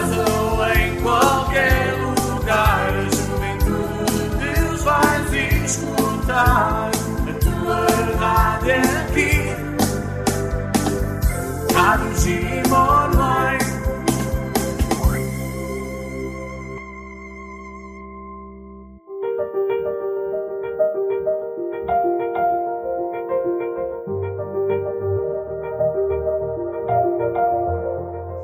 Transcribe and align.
casa 0.00 0.29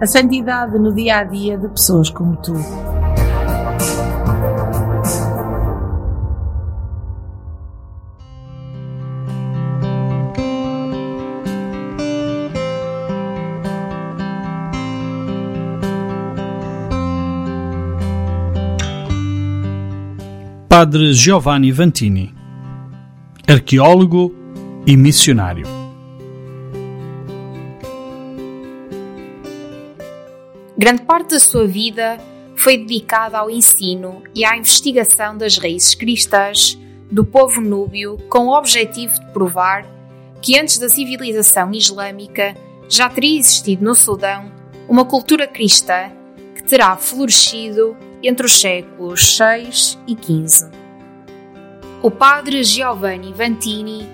A 0.00 0.06
santidade 0.06 0.78
no 0.78 0.94
dia 0.94 1.18
a 1.18 1.24
dia 1.24 1.58
de 1.58 1.68
pessoas 1.68 2.08
como 2.08 2.34
tu. 2.38 2.54
Padre 20.66 21.12
Giovanni 21.12 21.70
Vantini, 21.72 22.34
arqueólogo 23.46 24.34
e 24.86 24.96
missionário. 24.96 25.79
Grande 30.80 31.02
parte 31.02 31.32
da 31.32 31.38
sua 31.38 31.66
vida 31.66 32.18
foi 32.56 32.78
dedicada 32.78 33.36
ao 33.36 33.50
ensino 33.50 34.22
e 34.34 34.46
à 34.46 34.56
investigação 34.56 35.36
das 35.36 35.58
raízes 35.58 35.94
cristãs 35.94 36.78
do 37.12 37.22
povo 37.22 37.60
núbio 37.60 38.16
com 38.30 38.46
o 38.46 38.56
objetivo 38.56 39.12
de 39.12 39.30
provar 39.30 39.84
que 40.40 40.58
antes 40.58 40.78
da 40.78 40.88
civilização 40.88 41.70
islâmica 41.72 42.56
já 42.88 43.10
teria 43.10 43.38
existido 43.38 43.84
no 43.84 43.94
Sudão 43.94 44.50
uma 44.88 45.04
cultura 45.04 45.46
cristã 45.46 46.10
que 46.54 46.62
terá 46.62 46.96
florescido 46.96 47.94
entre 48.22 48.46
os 48.46 48.58
séculos 48.58 49.36
6 49.36 49.98
e 50.06 50.14
15. 50.14 50.70
O 52.02 52.10
padre 52.10 52.64
Giovanni 52.64 53.34
Vantini 53.34 54.08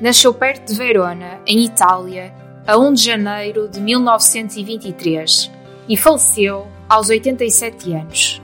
nasceu 0.00 0.34
perto 0.34 0.66
de 0.66 0.74
Verona, 0.74 1.38
em 1.46 1.64
Itália, 1.64 2.34
a 2.66 2.76
1 2.76 2.92
de 2.92 3.04
janeiro 3.04 3.68
de 3.68 3.80
1923 3.80 5.57
e 5.88 5.96
faleceu 5.96 6.68
aos 6.88 7.08
87 7.08 7.94
anos. 7.94 8.42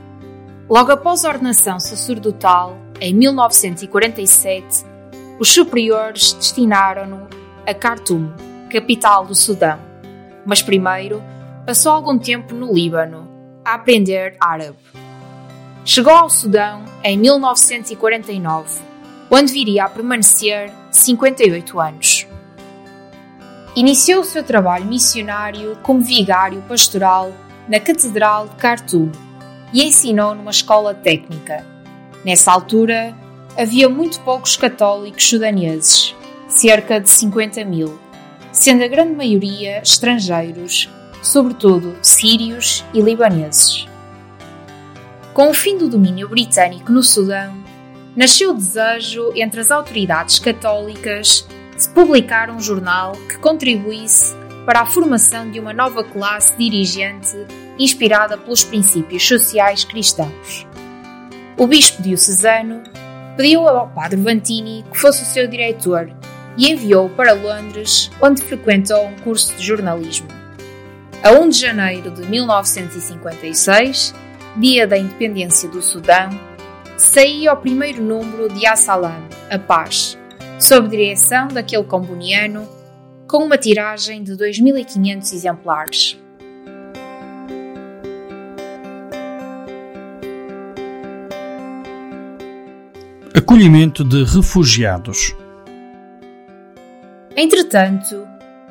Logo 0.69 0.93
após 0.93 1.25
a 1.25 1.29
ordenação 1.29 1.79
sacerdotal, 1.79 2.77
em 3.01 3.15
1947, 3.15 4.85
os 5.39 5.53
superiores 5.53 6.33
destinaram-no 6.33 7.29
a 7.67 7.73
Khartoum, 7.73 8.33
capital 8.71 9.27
do 9.27 9.35
Sudão, 9.35 9.79
mas 10.47 10.63
primeiro 10.63 11.23
passou 11.67 11.93
algum 11.93 12.19
tempo 12.19 12.55
no 12.55 12.73
Líbano, 12.73 13.29
a 13.65 13.75
aprender 13.75 14.37
árabe. 14.41 14.77
Chegou 15.85 16.13
ao 16.13 16.31
Sudão 16.31 16.85
em 17.03 17.19
1949, 17.19 18.81
onde 19.31 19.53
viria 19.53 19.85
a 19.85 19.89
permanecer 19.89 20.71
58 20.91 21.81
anos. 21.81 22.24
Iniciou 23.77 24.21
o 24.21 24.25
seu 24.25 24.45
trabalho 24.45 24.87
missionário 24.87 25.77
como 25.83 26.01
vigário 26.01 26.63
pastoral 26.63 27.33
na 27.69 27.81
Catedral 27.81 28.47
de 28.47 28.55
Khartoum 28.55 29.11
e 29.73 29.83
ensinou 29.83 30.33
numa 30.33 30.53
escola 30.53 30.95
técnica. 30.95 31.67
Nessa 32.25 32.53
altura, 32.53 33.13
havia 33.59 33.89
muito 33.89 34.21
poucos 34.21 34.57
católicos 34.57 35.29
sudaneses, 35.29 36.15
cerca 36.47 37.01
de 37.01 37.11
50 37.11 37.65
mil, 37.65 37.99
sendo 38.53 38.85
a 38.85 38.87
grande 38.87 39.17
maioria 39.17 39.83
estrangeiros, 39.83 40.89
sobretudo 41.21 41.97
sírios 42.01 42.85
e 42.95 43.01
libaneses. 43.01 43.89
Com 45.33 45.51
o 45.51 45.55
fim 45.55 45.77
do 45.77 45.89
domínio 45.89 46.29
britânico 46.29 46.93
no 46.93 47.03
Sudão, 47.03 47.53
nasceu 48.15 48.53
o 48.53 48.55
desejo 48.55 49.33
entre 49.35 49.59
as 49.59 49.73
autoridades 49.73 50.39
católicas 50.39 51.45
de 51.77 51.89
publicar 51.89 52.51
um 52.51 52.61
jornal 52.61 53.13
que 53.29 53.39
contribuísse 53.39 54.35
para 54.65 54.81
a 54.81 54.87
formação 54.87 55.51
de 55.51 55.61
uma 55.61 55.73
nova 55.73 56.03
classe 56.03 56.57
dirigente 56.57 57.37
inspirada 57.79 58.39
pelos 58.39 58.65
princípios 58.65 59.27
sociais 59.27 59.85
cristãos. 59.85 60.67
O 61.57 61.67
bispo 61.67 62.03
diocesano 62.03 62.83
pediu 63.37 63.69
ao 63.69 63.89
padre 63.89 64.21
Vantini 64.21 64.85
que 64.91 64.99
fosse 64.99 65.23
o 65.23 65.27
seu 65.27 65.47
diretor 65.47 66.11
e 66.57 66.71
enviou-o 66.71 67.11
para 67.11 67.33
Londres, 67.33 68.11
onde 68.21 68.43
frequentou 68.43 69.07
um 69.07 69.17
curso 69.17 69.55
de 69.55 69.65
jornalismo. 69.65 70.29
A 71.23 71.33
1 71.33 71.49
de 71.49 71.59
janeiro 71.59 72.11
de 72.11 72.23
1956, 72.23 74.15
dia 74.57 74.87
da 74.87 74.97
independência 74.97 75.69
do 75.69 75.83
Sudão, 75.83 76.31
saía 76.97 77.53
o 77.53 77.57
primeiro 77.57 78.03
número 78.03 78.49
de 78.49 78.67
Assalam, 78.67 79.27
A 79.51 79.59
Paz, 79.59 80.17
sob 80.65 80.89
direção 80.89 81.49
daquele 81.49 81.85
comboniano, 81.85 82.67
com 83.29 83.45
uma 83.45 83.59
tiragem 83.59 84.23
de 84.23 84.33
2.500 84.33 85.35
exemplares. 85.35 86.19
Acolhimento 93.37 94.03
de 94.03 94.25
refugiados. 94.25 95.37
Entretanto, 97.37 98.27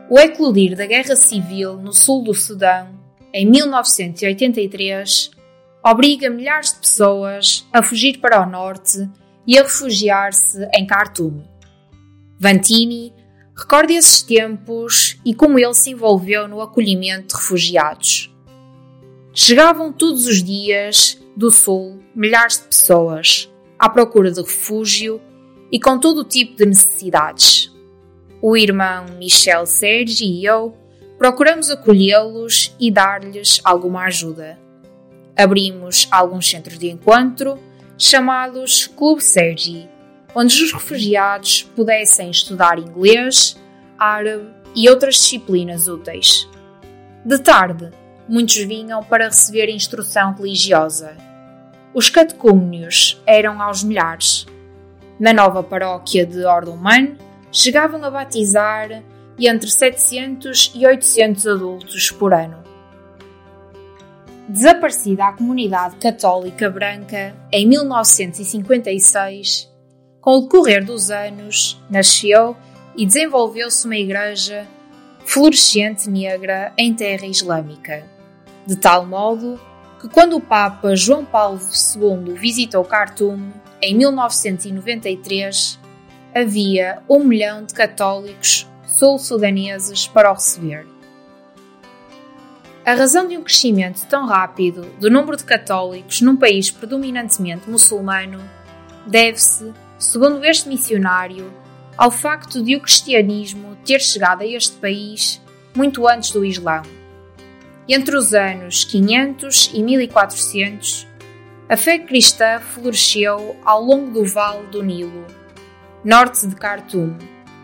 o 0.10 0.18
eclodir 0.18 0.76
da 0.76 0.88
Guerra 0.88 1.16
Civil 1.16 1.78
no 1.78 1.94
sul 1.94 2.24
do 2.24 2.34
Sudão, 2.34 2.88
em 3.32 3.46
1983, 3.46 5.30
obriga 5.86 6.28
milhares 6.28 6.74
de 6.74 6.80
pessoas 6.80 7.68
a 7.72 7.84
fugir 7.84 8.18
para 8.18 8.42
o 8.42 8.50
norte 8.50 9.08
e 9.46 9.60
a 9.60 9.62
refugiar-se 9.62 10.68
em 10.74 10.88
Khartoum. 10.88 11.53
Vantini 12.40 13.14
recorda 13.56 13.94
esses 13.94 14.22
tempos 14.22 15.18
e 15.24 15.34
como 15.34 15.60
ele 15.60 15.74
se 15.74 15.92
envolveu 15.92 16.48
no 16.48 16.62
acolhimento 16.62 17.28
de 17.28 17.42
refugiados. 17.42 18.34
Chegavam 19.34 19.92
todos 19.92 20.28
os 20.28 20.44
dias 20.44 21.20
do 21.36 21.50
sul 21.50 22.04
milhares 22.16 22.60
de 22.60 22.68
pessoas 22.68 23.50
à 23.80 23.90
procura 23.90 24.32
de 24.32 24.42
refúgio 24.42 25.20
e 25.72 25.80
com 25.80 26.00
todo 26.00 26.20
o 26.20 26.24
tipo 26.24 26.56
de 26.56 26.66
necessidades. 26.66 27.72
O 28.42 28.56
irmão 28.56 29.06
Michel 29.18 29.66
Sergi 29.66 30.26
e 30.26 30.46
eu 30.46 30.76
procuramos 31.18 31.70
acolhê-los 31.70 32.76
e 32.80 32.92
dar-lhes 32.92 33.62
alguma 33.64 34.04
ajuda. 34.04 34.60
Abrimos 35.36 36.08
alguns 36.12 36.50
centros 36.50 36.78
de 36.78 36.90
encontro 36.90 37.58
chamados 37.98 38.88
Clube 38.88 39.24
Sergi 39.24 39.90
onde 40.36 40.64
os 40.64 40.72
refugiados 40.72 41.64
pudessem 41.76 42.30
estudar 42.30 42.80
inglês, 42.80 43.56
árabe 43.98 44.50
e 44.76 44.90
outras 44.90 45.16
disciplinas 45.16 45.88
úteis. 45.88 46.50
De 47.24 47.38
tarde, 47.40 47.92
muitos 48.28 48.58
vinham 48.58 49.04
para 49.04 49.26
receber 49.26 49.70
instrução 49.70 50.34
religiosa. 50.34 51.16
Os 51.94 52.10
catecúmenos 52.10 53.22
eram 53.26 53.62
aos 53.62 53.84
milhares. 53.84 54.46
Na 55.20 55.32
nova 55.32 55.62
paróquia 55.62 56.26
de 56.26 56.44
Ordem 56.44 57.18
chegavam 57.52 58.04
a 58.04 58.10
batizar 58.10 59.04
entre 59.40 59.70
700 59.70 60.72
e 60.76 60.86
800 60.86 61.48
adultos 61.48 62.12
por 62.12 62.34
ano. 62.34 62.64
Desaparecida 64.50 65.26
a 65.26 65.34
comunidade 65.34 65.96
católica 65.96 66.70
branca 66.70 67.36
em 67.52 67.68
1956, 67.68 69.73
com 70.24 70.38
o 70.38 70.42
decorrer 70.44 70.86
dos 70.86 71.12
anos, 71.12 71.84
nasceu 71.90 72.56
e 72.96 73.06
desenvolveu-se 73.06 73.86
uma 73.86 73.98
igreja 73.98 74.66
florescente 75.26 76.10
negra 76.10 76.72
em 76.78 76.94
terra 76.94 77.28
islâmica, 77.28 78.06
de 78.66 78.78
tal 78.78 79.06
modo 79.06 79.60
que 80.00 80.08
quando 80.08 80.38
o 80.38 80.42
Papa 80.42 80.96
João 80.96 81.26
Paulo 81.26 81.60
II 81.60 82.36
visitou 82.36 82.86
Khartoum 82.86 83.52
em 83.82 83.98
1993, 83.98 85.78
havia 86.34 87.00
um 87.10 87.26
milhão 87.26 87.66
de 87.66 87.74
católicos 87.74 88.66
sul-sudaneses 88.86 90.08
para 90.08 90.32
o 90.32 90.36
receber. 90.36 90.88
A 92.86 92.94
razão 92.94 93.28
de 93.28 93.38
um 93.38 93.44
crescimento 93.44 94.06
tão 94.08 94.26
rápido 94.26 94.84
do 95.02 95.10
número 95.10 95.36
de 95.36 95.44
católicos 95.44 96.22
num 96.22 96.38
país 96.38 96.72
predominantemente 96.72 97.70
muçulmano 97.70 98.42
deve-se, 99.06 99.74
segundo 100.04 100.44
este 100.44 100.68
missionário, 100.68 101.52
ao 101.98 102.12
facto 102.12 102.62
de 102.62 102.76
o 102.76 102.82
cristianismo 102.82 103.78
ter 103.86 104.02
chegado 104.02 104.42
a 104.42 104.46
este 104.46 104.76
país 104.78 105.42
muito 105.74 106.08
antes 106.08 106.32
do 106.32 106.44
Islão. 106.44 106.84
Entre 107.88 108.16
os 108.16 108.34
anos 108.34 108.84
500 108.84 109.72
e 109.74 109.82
1400, 109.82 111.08
a 111.70 111.78
fé 111.78 111.98
cristã 112.00 112.60
floresceu 112.60 113.58
ao 113.64 113.82
longo 113.82 114.12
do 114.12 114.26
Vale 114.26 114.68
do 114.68 114.84
Nilo, 114.84 115.26
norte 116.04 116.46
de 116.48 116.56
Khartoum, 116.56 117.18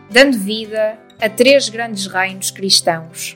dando 0.10 0.38
vida 0.38 0.98
a 1.22 1.30
três 1.30 1.68
grandes 1.70 2.08
reinos 2.08 2.52
cristãos. 2.52 3.36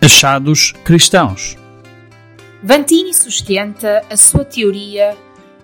Achados 0.00 0.72
cristãos. 0.84 1.56
Vantini 2.68 3.14
sustenta 3.14 4.04
a 4.10 4.16
sua 4.16 4.44
teoria 4.44 5.16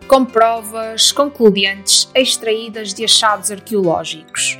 com 0.06 0.24
provas 0.24 1.10
concludentes 1.10 2.08
extraídas 2.14 2.94
de 2.94 3.04
achados 3.04 3.50
arqueológicos. 3.50 4.56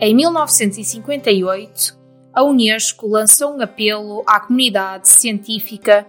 Em 0.00 0.14
1958, 0.14 1.94
a 2.32 2.42
Unesco 2.44 3.06
lançou 3.06 3.54
um 3.54 3.60
apelo 3.60 4.22
à 4.26 4.40
comunidade 4.40 5.06
científica 5.06 6.06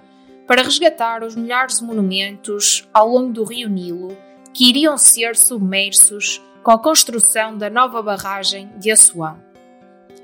para 0.47 0.63
resgatar 0.63 1.21
os 1.21 1.35
milhares 1.35 1.79
de 1.79 1.85
monumentos 1.85 2.87
ao 2.93 3.09
longo 3.09 3.33
do 3.33 3.43
rio 3.43 3.67
Nilo 3.67 4.17
que 4.53 4.69
iriam 4.69 4.97
ser 4.97 5.35
submersos 5.35 6.41
com 6.63 6.71
a 6.71 6.79
construção 6.79 7.57
da 7.57 7.69
nova 7.69 8.01
barragem 8.01 8.71
de 8.77 8.89
Assuã. 8.89 9.35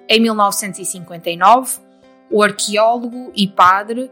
Em 0.08 0.22
1959, 0.22 1.80
o 2.32 2.42
arqueólogo 2.42 3.34
e 3.36 3.46
padre 3.46 4.10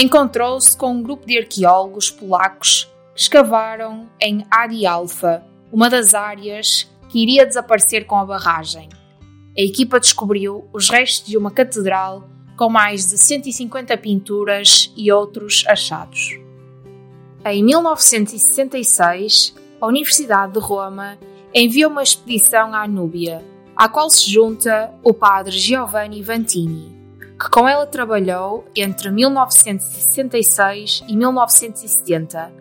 encontrou-se 0.00 0.76
com 0.76 0.92
um 0.92 1.02
grupo 1.02 1.26
de 1.26 1.36
arqueólogos 1.36 2.08
polacos 2.08 2.88
que 3.16 3.22
escavaram 3.22 4.08
em 4.20 4.46
Adi 4.48 4.86
Alfa, 4.86 5.44
uma 5.72 5.90
das 5.90 6.14
áreas 6.14 6.88
que 7.08 7.20
iria 7.20 7.44
desaparecer 7.44 8.06
com 8.06 8.14
a 8.14 8.24
barragem. 8.24 8.88
A 9.58 9.60
equipa 9.60 9.98
descobriu 9.98 10.68
os 10.72 10.88
restos 10.88 11.26
de 11.26 11.36
uma 11.36 11.50
catedral 11.50 12.28
com 12.56 12.70
mais 12.70 13.08
de 13.08 13.18
150 13.18 13.96
pinturas 13.96 14.92
e 14.96 15.10
outros 15.10 15.64
achados. 15.66 16.38
Em 17.44 17.64
1966, 17.64 19.56
a 19.80 19.86
Universidade 19.88 20.52
de 20.52 20.60
Roma 20.60 21.18
enviou 21.52 21.90
uma 21.90 22.04
expedição 22.04 22.72
à 22.72 22.86
Núbia, 22.86 23.44
à 23.74 23.88
qual 23.88 24.08
se 24.10 24.30
junta 24.30 24.94
o 25.02 25.12
padre 25.12 25.58
Giovanni 25.58 26.22
Vantini, 26.22 26.97
que 27.38 27.48
com 27.48 27.68
ela 27.68 27.86
trabalhou 27.86 28.64
entre 28.74 29.10
1966 29.10 31.04
e 31.06 31.16
1970, 31.16 32.52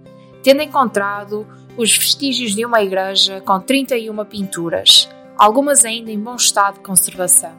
tendo 0.43 0.61
encontrado 0.61 1.47
os 1.75 1.97
vestígios 1.97 2.53
de 2.55 2.63
uma 2.63 2.83
igreja 2.83 3.41
com 3.41 3.59
31 3.59 4.23
pinturas, 4.25 5.09
algumas 5.35 5.83
ainda 5.83 6.11
em 6.11 6.19
bom 6.19 6.35
estado 6.35 6.75
de 6.75 6.81
conservação. 6.81 7.51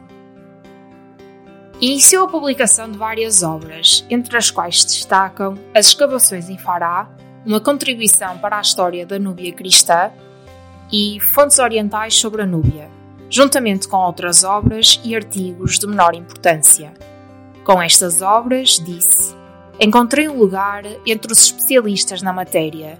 Iniciou 1.80 2.26
a 2.26 2.28
publicação 2.28 2.90
de 2.90 2.96
várias 2.98 3.42
obras, 3.42 4.04
entre 4.08 4.36
as 4.36 4.50
quais 4.50 4.84
destacam 4.84 5.58
as 5.74 5.86
escavações 5.86 6.48
em 6.48 6.58
Fará, 6.58 7.08
uma 7.44 7.60
contribuição 7.60 8.38
para 8.38 8.58
a 8.58 8.60
história 8.60 9.06
da 9.06 9.18
Núbia 9.18 9.52
cristã, 9.52 10.10
e 10.92 11.20
Fontes 11.20 11.58
Orientais 11.58 12.14
sobre 12.14 12.42
a 12.42 12.46
Núbia, 12.46 12.90
juntamente 13.30 13.86
com 13.88 13.96
outras 13.98 14.44
obras 14.44 15.00
e 15.04 15.14
artigos 15.14 15.78
de 15.78 15.86
menor 15.86 16.14
importância. 16.14 16.92
Com 17.64 17.82
estas 17.82 18.22
obras, 18.22 18.82
disse, 18.84 19.34
encontrei 19.78 20.28
um 20.28 20.38
lugar 20.38 20.84
entre 21.06 21.32
os 21.32 21.38
especialistas 21.38 22.22
na 22.22 22.32
matéria, 22.32 22.98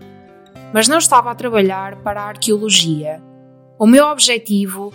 mas 0.72 0.88
não 0.88 0.98
estava 0.98 1.30
a 1.30 1.34
trabalhar 1.34 1.96
para 1.96 2.22
a 2.22 2.28
arqueologia. 2.28 3.22
O 3.78 3.86
meu 3.86 4.06
objetivo 4.06 4.92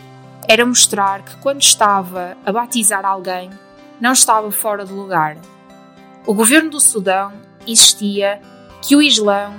era 0.47 0.65
mostrar 0.65 1.23
que 1.23 1.35
quando 1.37 1.61
estava 1.61 2.37
a 2.45 2.51
batizar 2.51 3.05
alguém, 3.05 3.49
não 3.99 4.11
estava 4.11 4.51
fora 4.51 4.85
de 4.85 4.93
lugar. 4.93 5.37
O 6.27 6.33
governo 6.33 6.69
do 6.69 6.79
Sudão 6.79 7.33
insistia 7.65 8.41
que 8.81 8.95
o 8.95 9.01
Islão 9.01 9.53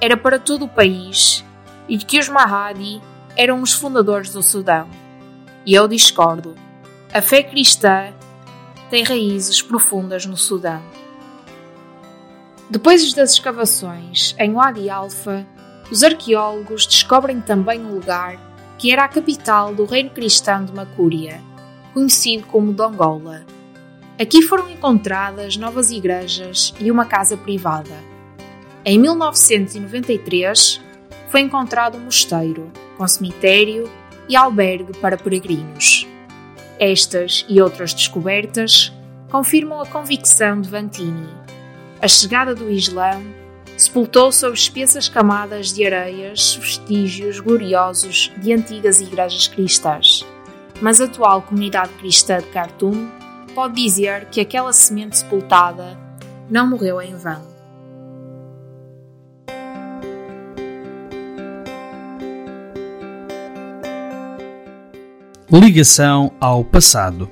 era 0.00 0.16
para 0.16 0.38
todo 0.38 0.66
o 0.66 0.68
país 0.68 1.44
e 1.88 1.98
que 1.98 2.18
os 2.18 2.28
Mahdi 2.28 3.00
eram 3.36 3.62
os 3.62 3.72
fundadores 3.72 4.30
do 4.30 4.42
Sudão. 4.42 4.88
E 5.64 5.74
eu 5.74 5.86
discordo. 5.88 6.54
A 7.12 7.22
fé 7.22 7.42
cristã 7.42 8.12
tem 8.90 9.02
raízes 9.04 9.62
profundas 9.62 10.26
no 10.26 10.36
Sudão. 10.36 10.82
Depois 12.68 13.12
das 13.12 13.32
escavações 13.32 14.34
em 14.38 14.52
Wadi 14.52 14.88
Alfa, 14.88 15.46
os 15.90 16.02
arqueólogos 16.02 16.86
descobrem 16.86 17.40
também 17.40 17.80
um 17.80 17.94
lugar 17.94 18.38
que 18.78 18.90
era 18.90 19.04
a 19.04 19.08
capital 19.08 19.74
do 19.74 19.84
reino 19.84 20.10
cristão 20.10 20.64
de 20.64 20.72
Macúria, 20.72 21.40
conhecido 21.92 22.46
como 22.46 22.72
Dongola. 22.72 23.44
Aqui 24.20 24.42
foram 24.42 24.70
encontradas 24.70 25.56
novas 25.56 25.90
igrejas 25.90 26.74
e 26.80 26.90
uma 26.90 27.04
casa 27.04 27.36
privada. 27.36 27.94
Em 28.84 28.98
1993, 28.98 30.80
foi 31.28 31.40
encontrado 31.40 31.96
um 31.96 32.00
mosteiro, 32.00 32.72
com 33.02 33.08
cemitério 33.08 33.90
e 34.28 34.36
albergue 34.36 34.96
para 34.98 35.16
peregrinos. 35.16 36.06
Estas 36.78 37.44
e 37.48 37.60
outras 37.60 37.92
descobertas 37.92 38.92
confirmam 39.28 39.80
a 39.80 39.86
convicção 39.86 40.60
de 40.60 40.68
Vantini. 40.68 41.28
A 42.00 42.06
chegada 42.06 42.54
do 42.54 42.70
Islã 42.70 43.20
sepultou 43.76 44.30
sob 44.30 44.54
espessas 44.54 45.08
camadas 45.08 45.72
de 45.72 45.84
areias 45.84 46.54
vestígios 46.54 47.40
gloriosos 47.40 48.30
de 48.36 48.52
antigas 48.52 49.00
igrejas 49.00 49.48
cristãs, 49.48 50.24
mas 50.80 51.00
a 51.00 51.06
atual 51.06 51.42
comunidade 51.42 51.92
cristã 51.94 52.38
de 52.38 52.50
Khartoum 52.50 53.10
pode 53.52 53.74
dizer 53.82 54.26
que 54.26 54.40
aquela 54.40 54.72
semente 54.72 55.18
sepultada 55.18 55.98
não 56.48 56.70
morreu 56.70 57.02
em 57.02 57.16
vão. 57.16 57.42
Ligação 65.54 66.32
ao 66.40 66.64
passado. 66.64 67.28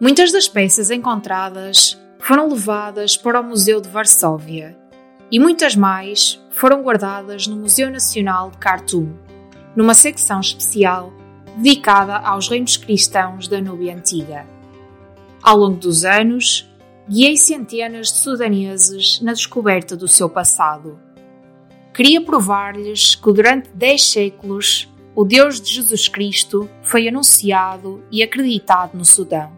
Muitas 0.00 0.32
das 0.32 0.48
peças 0.48 0.90
encontradas 0.90 2.00
foram 2.18 2.48
levadas 2.48 3.14
para 3.14 3.38
o 3.38 3.44
Museu 3.44 3.78
de 3.78 3.90
Varsóvia 3.90 4.74
e 5.30 5.38
muitas 5.38 5.76
mais 5.76 6.42
foram 6.48 6.82
guardadas 6.82 7.46
no 7.46 7.56
Museu 7.56 7.90
Nacional 7.90 8.50
de 8.50 8.56
Khartoum, 8.56 9.12
numa 9.76 9.92
secção 9.92 10.40
especial 10.40 11.12
dedicada 11.58 12.16
aos 12.16 12.48
reinos 12.48 12.78
cristãos 12.78 13.46
da 13.46 13.60
Núbia 13.60 13.94
Antiga. 13.94 14.46
Ao 15.42 15.58
longo 15.58 15.76
dos 15.76 16.06
anos, 16.06 16.66
guiei 17.06 17.36
centenas 17.36 18.06
de 18.06 18.20
sudaneses 18.20 19.20
na 19.20 19.34
descoberta 19.34 19.94
do 19.94 20.08
seu 20.08 20.30
passado. 20.30 20.98
Queria 21.92 22.22
provar-lhes 22.22 23.14
que 23.14 23.30
durante 23.30 23.68
dez 23.74 24.10
séculos 24.10 24.88
o 25.16 25.24
Deus 25.24 25.60
de 25.60 25.72
Jesus 25.72 26.08
Cristo 26.08 26.68
foi 26.82 27.06
anunciado 27.06 28.02
e 28.10 28.22
acreditado 28.22 28.96
no 28.96 29.04
Sudão. 29.04 29.52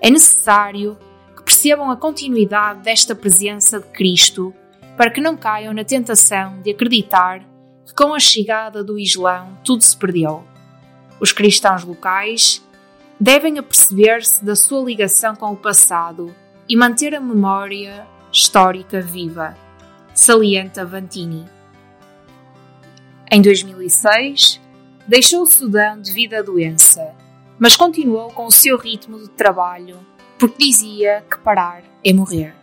É 0.00 0.08
necessário 0.08 0.96
que 1.36 1.42
percebam 1.42 1.90
a 1.90 1.96
continuidade 1.96 2.80
desta 2.80 3.14
presença 3.14 3.80
de 3.80 3.86
Cristo 3.88 4.54
para 4.96 5.10
que 5.10 5.20
não 5.20 5.36
caiam 5.36 5.74
na 5.74 5.84
tentação 5.84 6.60
de 6.62 6.70
acreditar 6.70 7.40
que 7.84 7.94
com 7.94 8.14
a 8.14 8.20
chegada 8.20 8.84
do 8.84 8.98
Islão 8.98 9.58
tudo 9.64 9.82
se 9.82 9.96
perdeu. 9.96 10.44
Os 11.18 11.32
cristãos 11.32 11.82
locais 11.82 12.62
devem 13.18 13.58
aperceber-se 13.58 14.44
da 14.44 14.54
sua 14.54 14.84
ligação 14.84 15.34
com 15.34 15.52
o 15.52 15.56
passado 15.56 16.34
e 16.68 16.76
manter 16.76 17.14
a 17.14 17.20
memória 17.20 18.06
histórica 18.32 19.00
viva, 19.00 19.56
salienta 20.14 20.84
Vantini. 20.84 21.61
Em 23.34 23.40
2006, 23.40 24.60
deixou 25.08 25.44
o 25.44 25.46
Sudão 25.46 25.98
devido 26.02 26.34
à 26.34 26.42
doença, 26.42 27.14
mas 27.58 27.78
continuou 27.78 28.28
com 28.28 28.44
o 28.44 28.50
seu 28.50 28.76
ritmo 28.76 29.18
de 29.18 29.30
trabalho 29.30 29.98
porque 30.38 30.66
dizia 30.66 31.24
que 31.30 31.38
parar 31.38 31.82
é 32.04 32.12
morrer. 32.12 32.54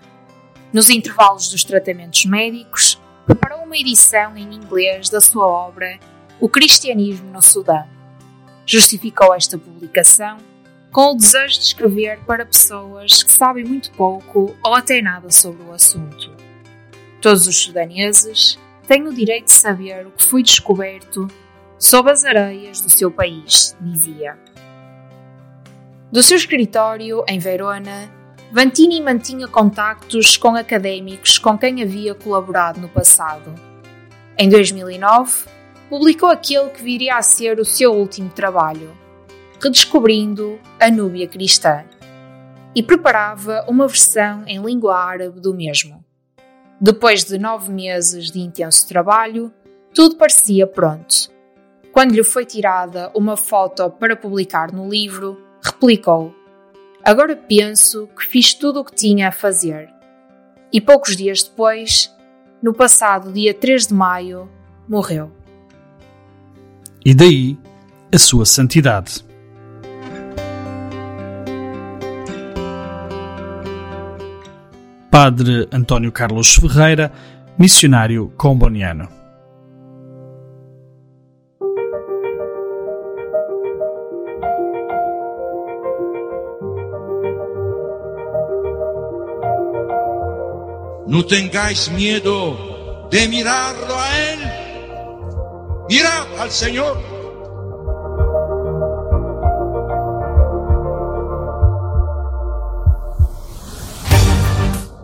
Nos 0.72 0.92
intervalos 0.92 1.50
dos 1.50 1.64
tratamentos 1.64 2.24
médicos, 2.26 3.02
preparou 3.26 3.64
uma 3.64 3.76
edição 3.76 4.38
em 4.38 4.54
inglês 4.54 5.10
da 5.10 5.20
sua 5.20 5.48
obra 5.48 5.98
O 6.40 6.48
Cristianismo 6.48 7.32
no 7.32 7.42
Sudão. 7.42 7.88
Justificou 8.64 9.34
esta 9.34 9.58
publicação 9.58 10.38
com 10.92 11.14
o 11.14 11.18
desejo 11.18 11.58
de 11.58 11.66
escrever 11.66 12.20
para 12.28 12.46
pessoas 12.46 13.24
que 13.24 13.32
sabem 13.32 13.66
muito 13.66 13.90
pouco 13.94 14.56
ou 14.64 14.76
até 14.76 15.02
nada 15.02 15.32
sobre 15.32 15.64
o 15.64 15.74
assunto. 15.74 16.32
Todos 17.20 17.48
os 17.48 17.58
sudaneses 17.58 18.60
têm 18.90 19.08
o 19.08 19.14
direito 19.14 19.46
de 19.46 19.52
saber 19.52 20.08
o 20.08 20.12
que 20.12 20.26
foi 20.26 20.42
descoberto 20.42 21.28
sob 21.78 22.10
as 22.10 22.26
areias 22.26 22.82
do 22.82 22.90
seu 22.90 23.12
país, 23.12 23.78
dizia. 23.80 24.36
Do 26.12 26.24
seu 26.24 26.36
escritório 26.36 27.24
em 27.28 27.38
Verona, 27.38 28.12
Vantini 28.52 29.00
mantinha 29.00 29.48
contactos 29.48 30.38
com 30.38 30.56
académicos 30.56 31.38
com 31.38 31.56
quem 31.56 31.84
havia 31.84 32.16
colaborado 32.16 32.82
no 32.82 32.90
passado. 32.90 33.54
Em 34.36 34.50
2009, 34.50 35.46
publicou 35.88 36.28
aquele 36.28 36.72
que 36.72 36.82
viria 36.82 37.16
a 37.16 37.22
ser 37.22 37.60
o 37.60 37.66
seu 37.66 37.94
último 37.94 38.32
trabalho, 38.32 38.92
redescobrindo 39.62 40.60
a 40.80 40.90
Núbia 40.90 41.28
cristã, 41.28 41.86
e 42.74 42.82
preparava 42.82 43.64
uma 43.68 43.88
versão 43.88 44.44
em 44.48 44.60
língua 44.60 44.98
árabe 44.98 45.40
do 45.40 45.54
mesmo. 45.54 46.09
Depois 46.82 47.26
de 47.26 47.38
nove 47.38 47.72
meses 47.72 48.32
de 48.32 48.40
intenso 48.40 48.88
trabalho, 48.88 49.54
tudo 49.94 50.16
parecia 50.16 50.66
pronto. 50.66 51.30
Quando 51.92 52.14
lhe 52.14 52.24
foi 52.24 52.46
tirada 52.46 53.12
uma 53.14 53.36
foto 53.36 53.90
para 53.90 54.16
publicar 54.16 54.72
no 54.72 54.88
livro, 54.88 55.38
replicou: 55.62 56.34
Agora 57.04 57.36
penso 57.36 58.08
que 58.18 58.26
fiz 58.26 58.54
tudo 58.54 58.80
o 58.80 58.86
que 58.86 58.96
tinha 58.96 59.28
a 59.28 59.32
fazer. 59.32 59.90
E 60.72 60.80
poucos 60.80 61.18
dias 61.18 61.44
depois, 61.44 62.16
no 62.62 62.74
passado 62.74 63.34
dia 63.34 63.54
3 63.54 63.88
de 63.88 63.94
maio, 63.94 64.50
morreu. 64.88 65.32
E 67.04 67.14
daí 67.14 67.58
a 68.14 68.18
sua 68.18 68.46
santidade. 68.46 69.29
Padre 75.20 75.68
António 75.74 76.14
Carlos 76.14 76.56
Ferreira, 76.56 77.12
missionário 77.58 78.32
comboniano. 78.38 79.10
No 91.06 91.26
tengáis 91.26 91.92
miedo 91.92 93.10
de 93.12 93.28
mirarlo 93.28 94.00
a 94.00 94.20
Él. 94.32 94.40
Mirad 95.90 96.28
al 96.40 96.50
Señor. 96.50 97.19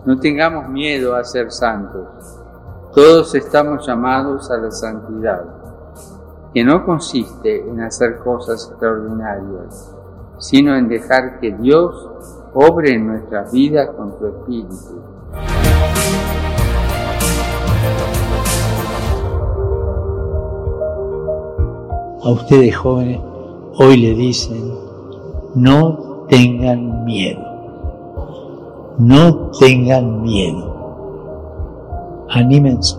No 0.06 0.20
tengamos 0.20 0.68
miedo 0.68 1.16
a 1.16 1.24
ser 1.24 1.50
santos. 1.50 2.06
Todos 2.94 3.34
estamos 3.34 3.84
llamados 3.84 4.48
a 4.52 4.56
la 4.56 4.70
santidad, 4.70 5.44
que 6.54 6.62
no 6.62 6.86
consiste 6.86 7.68
en 7.68 7.80
hacer 7.80 8.18
cosas 8.18 8.68
extraordinarias, 8.70 9.92
sino 10.38 10.76
en 10.76 10.86
dejar 10.86 11.40
que 11.40 11.50
Dios 11.50 12.08
obre 12.54 12.94
en 12.94 13.08
nuestras 13.08 13.50
vidas 13.50 13.90
con 13.96 14.16
su 14.16 14.28
espíritu. 14.28 15.02
A 22.22 22.30
ustedes 22.30 22.76
jóvenes 22.76 23.20
hoy 23.74 23.96
le 23.96 24.14
dicen, 24.14 24.72
no 25.56 26.26
tengan 26.28 27.04
miedo. 27.04 27.55
No 28.98 29.50
tengan 29.58 30.22
miedo. 30.22 30.74
Anímense. 32.30 32.96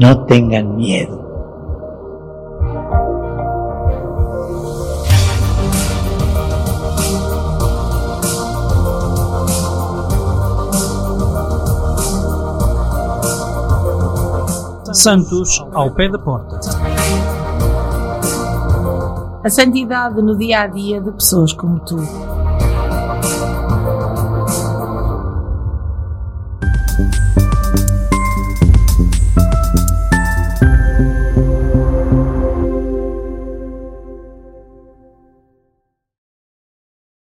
No 0.00 0.26
tengan 0.26 0.76
miedo. 0.76 1.24
Santos 14.92 15.64
ao 15.72 15.92
pé 15.92 16.08
da 16.08 16.18
porta. 16.18 16.58
A 19.44 19.48
santidade 19.48 20.20
no 20.20 20.36
dia 20.36 20.62
a 20.62 20.66
dia 20.66 21.00
de 21.00 21.12
pessoas 21.12 21.52
como 21.52 21.78
tu. 21.78 22.27